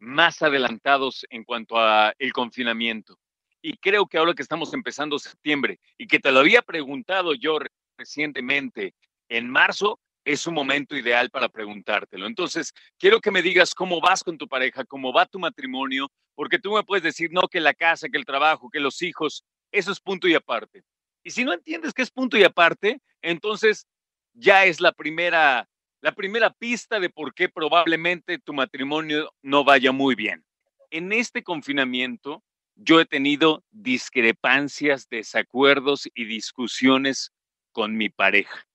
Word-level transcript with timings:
más 0.00 0.42
adelantados 0.42 1.24
en 1.30 1.44
cuanto 1.44 1.78
a 1.78 2.12
el 2.18 2.32
confinamiento. 2.32 3.18
Y 3.62 3.76
creo 3.76 4.06
que 4.06 4.18
ahora 4.18 4.34
que 4.34 4.42
estamos 4.42 4.72
empezando 4.74 5.18
septiembre 5.18 5.78
y 5.98 6.06
que 6.06 6.18
te 6.18 6.32
lo 6.32 6.40
había 6.40 6.62
preguntado 6.62 7.34
yo 7.34 7.58
recientemente 7.96 8.94
en 9.28 9.48
marzo, 9.48 10.00
es 10.24 10.46
un 10.46 10.54
momento 10.54 10.96
ideal 10.96 11.30
para 11.30 11.48
preguntártelo. 11.48 12.26
Entonces, 12.26 12.72
quiero 12.98 13.20
que 13.20 13.30
me 13.30 13.42
digas 13.42 13.74
cómo 13.74 14.00
vas 14.00 14.22
con 14.22 14.38
tu 14.38 14.48
pareja, 14.48 14.84
cómo 14.84 15.12
va 15.12 15.26
tu 15.26 15.38
matrimonio, 15.38 16.10
porque 16.34 16.58
tú 16.58 16.72
me 16.72 16.82
puedes 16.82 17.02
decir, 17.02 17.30
no, 17.32 17.48
que 17.48 17.60
la 17.60 17.74
casa, 17.74 18.08
que 18.08 18.18
el 18.18 18.24
trabajo, 18.24 18.70
que 18.70 18.80
los 18.80 19.02
hijos, 19.02 19.44
eso 19.72 19.92
es 19.92 20.00
punto 20.00 20.28
y 20.28 20.34
aparte. 20.34 20.82
Y 21.22 21.30
si 21.30 21.44
no 21.44 21.52
entiendes 21.52 21.92
que 21.92 22.02
es 22.02 22.10
punto 22.10 22.38
y 22.38 22.44
aparte, 22.44 23.00
entonces 23.22 23.86
ya 24.32 24.64
es 24.64 24.80
la 24.80 24.92
primera 24.92 25.68
la 26.00 26.12
primera 26.12 26.50
pista 26.50 26.98
de 26.98 27.10
por 27.10 27.34
qué 27.34 27.48
probablemente 27.48 28.38
tu 28.38 28.54
matrimonio 28.54 29.32
no 29.42 29.64
vaya 29.64 29.92
muy 29.92 30.14
bien. 30.14 30.44
En 30.90 31.12
este 31.12 31.42
confinamiento, 31.42 32.42
yo 32.74 33.00
he 33.00 33.04
tenido 33.04 33.62
discrepancias, 33.70 35.08
desacuerdos 35.08 36.08
y 36.14 36.24
discusiones 36.24 37.32
con 37.72 37.96
mi 37.96 38.08
pareja. 38.08 38.66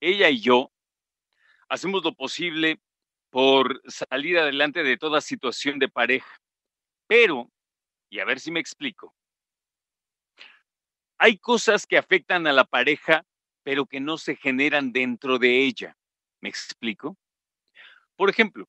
Ella 0.00 0.30
y 0.30 0.40
yo 0.40 0.72
hacemos 1.68 2.04
lo 2.04 2.14
posible 2.14 2.80
por 3.30 3.82
salir 3.88 4.38
adelante 4.38 4.82
de 4.82 4.96
toda 4.96 5.20
situación 5.20 5.78
de 5.78 5.88
pareja. 5.88 6.40
Pero, 7.06 7.50
y 8.08 8.20
a 8.20 8.24
ver 8.24 8.40
si 8.40 8.50
me 8.50 8.60
explico, 8.60 9.14
hay 11.18 11.36
cosas 11.36 11.86
que 11.86 11.98
afectan 11.98 12.46
a 12.46 12.52
la 12.52 12.64
pareja, 12.64 13.24
pero 13.62 13.86
que 13.86 14.00
no 14.00 14.16
se 14.16 14.36
generan 14.36 14.92
dentro 14.92 15.38
de 15.38 15.64
ella. 15.64 15.96
¿Me 16.40 16.48
explico? 16.48 17.16
Por 18.16 18.30
ejemplo, 18.30 18.66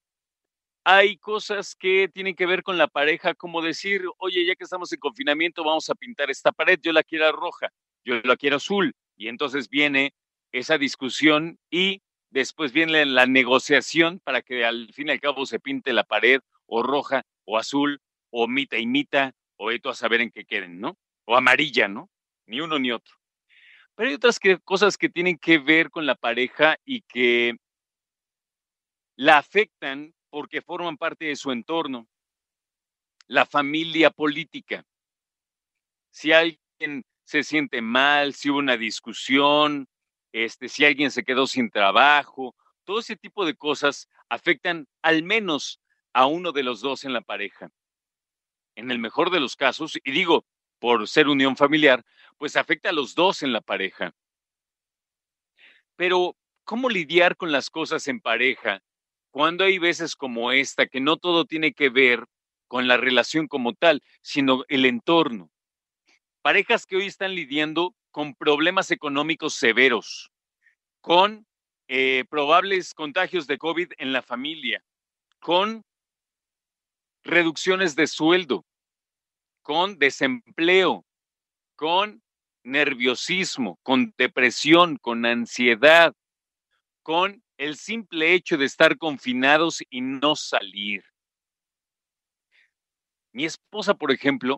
hay 0.84 1.18
cosas 1.18 1.76
que 1.76 2.10
tienen 2.10 2.36
que 2.36 2.46
ver 2.46 2.64
con 2.64 2.78
la 2.78 2.88
pareja, 2.88 3.34
como 3.36 3.62
decir, 3.62 4.04
oye, 4.18 4.46
ya 4.46 4.56
que 4.56 4.64
estamos 4.64 4.92
en 4.92 5.00
confinamiento, 5.00 5.64
vamos 5.64 5.90
a 5.90 5.96
pintar 5.96 6.30
esta 6.32 6.52
pared, 6.52 6.80
yo 6.82 6.92
la 6.92 7.04
quiero 7.04 7.32
roja, 7.32 7.70
yo 8.04 8.16
la 8.24 8.36
quiero 8.36 8.58
azul. 8.58 8.94
Y 9.16 9.28
entonces 9.28 9.70
viene 9.70 10.14
esa 10.52 10.78
discusión 10.78 11.60
y 11.70 12.02
después 12.30 12.72
viene 12.72 13.06
la 13.06 13.26
negociación 13.26 14.20
para 14.20 14.42
que 14.42 14.66
al 14.66 14.92
fin 14.94 15.10
y 15.10 15.12
al 15.12 15.22
cabo 15.22 15.46
se 15.46 15.60
pinte 15.60 15.94
la 15.94 16.04
pared 16.04 16.42
o 16.66 16.82
roja 16.82 17.24
o 17.46 17.58
azul 17.58 18.02
o 18.32 18.48
mita 18.48 18.78
y 18.78 18.88
mita 18.88 19.34
o 19.58 19.72
esto 19.72 19.90
a 19.90 19.96
saber 19.96 20.22
en 20.22 20.32
qué 20.32 20.46
queden, 20.46 20.80
¿no? 20.80 20.98
O 21.26 21.36
amarilla, 21.36 21.88
¿no? 21.88 22.10
Ni 22.48 22.62
uno 22.62 22.80
ni 22.80 22.92
otro. 22.92 23.21
Pero 24.02 24.10
hay 24.10 24.16
otras 24.16 24.40
cosas 24.64 24.98
que 24.98 25.10
tienen 25.10 25.38
que 25.38 25.60
ver 25.60 25.92
con 25.92 26.08
la 26.08 26.16
pareja 26.16 26.76
y 26.84 27.02
que 27.02 27.56
la 29.16 29.38
afectan 29.38 30.16
porque 30.32 30.64
forman 30.64 30.98
parte 30.98 31.26
de 31.26 31.36
su 31.36 31.52
entorno. 31.52 32.08
La 33.28 33.46
familia 33.46 34.10
política. 34.10 34.84
Si 36.10 36.32
alguien 36.32 37.06
se 37.26 37.44
siente 37.44 37.84
mal, 37.84 38.34
si 38.34 38.50
hubo 38.50 38.58
una 38.58 38.76
discusión, 38.76 39.88
este, 40.32 40.68
si 40.68 40.84
alguien 40.84 41.12
se 41.12 41.24
quedó 41.24 41.46
sin 41.46 41.70
trabajo, 41.70 42.56
todo 42.86 43.02
ese 43.02 43.16
tipo 43.16 43.46
de 43.46 43.54
cosas 43.54 44.10
afectan 44.30 44.88
al 45.04 45.22
menos 45.22 45.80
a 46.12 46.26
uno 46.26 46.54
de 46.54 46.64
los 46.64 46.82
dos 46.82 47.04
en 47.04 47.14
la 47.14 47.22
pareja. 47.22 47.70
En 48.74 48.90
el 48.90 48.98
mejor 48.98 49.30
de 49.30 49.40
los 49.40 49.56
casos, 49.56 50.00
y 50.04 50.10
digo 50.10 50.44
por 50.82 51.08
ser 51.08 51.28
unión 51.28 51.56
familiar, 51.56 52.04
pues 52.40 52.56
afecta 52.56 52.90
a 52.90 52.92
los 52.92 53.14
dos 53.14 53.44
en 53.44 53.54
la 53.54 53.62
pareja. 53.62 54.16
Pero, 55.96 56.36
¿cómo 56.64 56.90
lidiar 56.90 57.38
con 57.38 57.52
las 57.52 57.70
cosas 57.70 58.08
en 58.08 58.20
pareja 58.20 58.82
cuando 59.30 59.64
hay 59.64 59.78
veces 59.78 60.16
como 60.16 60.52
esta 60.52 60.88
que 60.88 61.00
no 61.00 61.18
todo 61.18 61.46
tiene 61.46 61.74
que 61.74 61.90
ver 61.90 62.26
con 62.68 62.88
la 62.88 62.98
relación 62.98 63.48
como 63.48 63.74
tal, 63.74 64.02
sino 64.24 64.64
el 64.70 64.86
entorno? 64.86 65.52
Parejas 66.42 66.88
que 66.88 66.96
hoy 66.96 67.06
están 67.06 67.36
lidiando 67.36 67.94
con 68.10 68.34
problemas 68.34 68.90
económicos 68.90 69.54
severos, 69.54 70.32
con 71.00 71.46
eh, 71.88 72.26
probables 72.28 72.96
contagios 72.96 73.46
de 73.46 73.60
COVID 73.60 73.92
en 74.00 74.14
la 74.14 74.24
familia, 74.24 74.84
con 75.40 75.86
reducciones 77.24 77.96
de 77.96 78.08
sueldo, 78.08 78.66
con 79.62 79.98
desempleo, 79.98 81.06
con 81.76 82.22
nerviosismo, 82.64 83.80
con 83.84 84.14
depresión, 84.18 84.98
con 84.98 85.26
ansiedad, 85.26 86.14
con 87.04 87.44
el 87.58 87.76
simple 87.76 88.34
hecho 88.34 88.58
de 88.58 88.66
estar 88.66 88.98
confinados 88.98 89.82
y 89.90 90.02
no 90.02 90.36
salir. 90.36 91.04
Mi 93.34 93.46
esposa, 93.46 93.94
por 93.94 94.12
ejemplo, 94.12 94.58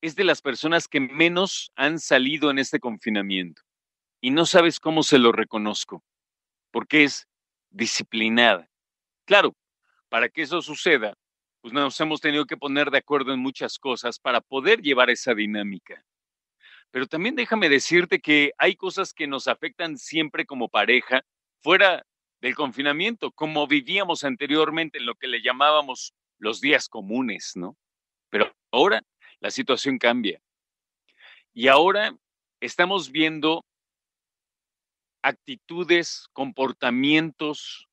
es 0.00 0.14
de 0.16 0.24
las 0.24 0.42
personas 0.42 0.86
que 0.86 1.00
menos 1.00 1.72
han 1.76 1.98
salido 1.98 2.50
en 2.50 2.58
este 2.58 2.78
confinamiento 2.78 3.62
y 4.20 4.30
no 4.30 4.46
sabes 4.46 4.78
cómo 4.80 5.02
se 5.02 5.18
lo 5.18 5.32
reconozco, 5.32 6.02
porque 6.70 7.04
es 7.04 7.26
disciplinada. 7.70 8.68
Claro, 9.26 9.54
para 10.08 10.28
que 10.28 10.42
eso 10.42 10.62
suceda, 10.62 11.14
pues 11.64 11.72
nos 11.72 11.98
hemos 11.98 12.20
tenido 12.20 12.44
que 12.44 12.58
poner 12.58 12.90
de 12.90 12.98
acuerdo 12.98 13.32
en 13.32 13.40
muchas 13.40 13.78
cosas 13.78 14.18
para 14.18 14.42
poder 14.42 14.82
llevar 14.82 15.08
esa 15.08 15.34
dinámica. 15.34 16.04
Pero 16.90 17.06
también 17.06 17.36
déjame 17.36 17.70
decirte 17.70 18.20
que 18.20 18.52
hay 18.58 18.76
cosas 18.76 19.14
que 19.14 19.26
nos 19.26 19.48
afectan 19.48 19.96
siempre 19.96 20.44
como 20.44 20.68
pareja 20.68 21.24
fuera 21.62 22.04
del 22.42 22.54
confinamiento, 22.54 23.32
como 23.32 23.66
vivíamos 23.66 24.24
anteriormente 24.24 24.98
en 24.98 25.06
lo 25.06 25.14
que 25.14 25.26
le 25.26 25.40
llamábamos 25.40 26.12
los 26.36 26.60
días 26.60 26.86
comunes, 26.86 27.52
¿no? 27.54 27.78
Pero 28.28 28.54
ahora 28.70 29.02
la 29.40 29.50
situación 29.50 29.96
cambia. 29.96 30.42
Y 31.54 31.68
ahora 31.68 32.14
estamos 32.60 33.10
viendo 33.10 33.64
actitudes, 35.22 36.28
comportamientos 36.34 37.88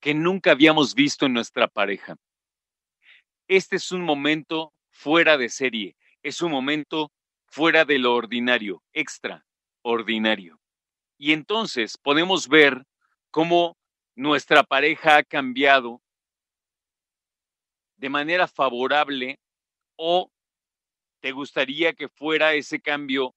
que 0.00 0.14
nunca 0.14 0.52
habíamos 0.52 0.94
visto 0.94 1.26
en 1.26 1.34
nuestra 1.34 1.68
pareja. 1.68 2.16
Este 3.48 3.76
es 3.76 3.92
un 3.92 4.02
momento 4.02 4.72
fuera 4.90 5.36
de 5.36 5.48
serie 5.48 5.96
es 6.22 6.42
un 6.42 6.50
momento 6.50 7.12
fuera 7.46 7.84
de 7.84 7.98
lo 7.98 8.14
ordinario, 8.14 8.82
extraordinario. 8.92 10.60
Y 11.16 11.32
entonces 11.32 11.96
podemos 11.96 12.48
ver 12.48 12.84
cómo 13.30 13.76
nuestra 14.14 14.62
pareja 14.62 15.16
ha 15.16 15.22
cambiado 15.22 16.02
de 17.96 18.08
manera 18.08 18.46
favorable 18.46 19.38
o 19.96 20.30
te 21.20 21.32
gustaría 21.32 21.92
que 21.94 22.08
fuera 22.08 22.54
ese 22.54 22.80
cambio 22.80 23.34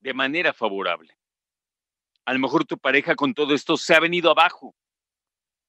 de 0.00 0.12
manera 0.12 0.52
favorable? 0.52 1.16
A 2.26 2.34
lo 2.34 2.38
mejor 2.38 2.64
tu 2.64 2.78
pareja 2.78 3.14
con 3.14 3.32
todo 3.32 3.54
esto 3.54 3.76
se 3.76 3.94
ha 3.94 4.00
venido 4.00 4.30
abajo. 4.30 4.74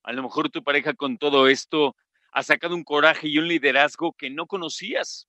A 0.04 0.14
lo 0.14 0.24
mejor 0.24 0.50
tu 0.50 0.64
pareja 0.64 0.94
con 0.94 1.18
todo 1.18 1.48
esto 1.48 1.96
ha 2.32 2.44
sacado 2.44 2.76
un 2.76 2.84
coraje 2.84 3.28
y 3.28 3.38
un 3.38 3.48
liderazgo 3.48 4.14
que 4.14 4.30
no 4.30 4.48
conocías. 4.48 5.28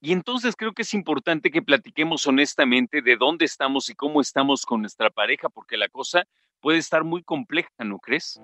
Y 0.00 0.12
entonces 0.12 0.54
creo 0.56 0.72
que 0.72 0.82
es 0.82 0.94
importante 0.94 1.50
que 1.50 1.62
platiquemos 1.62 2.26
honestamente 2.26 3.02
de 3.02 3.16
dónde 3.16 3.44
estamos 3.44 3.88
y 3.88 3.94
cómo 3.94 4.20
estamos 4.20 4.66
con 4.66 4.80
nuestra 4.80 5.10
pareja, 5.10 5.48
porque 5.48 5.76
la 5.76 5.88
cosa 5.88 6.24
puede 6.60 6.78
estar 6.78 7.04
muy 7.04 7.22
compleja, 7.22 7.70
¿no 7.84 7.98
crees? 7.98 8.40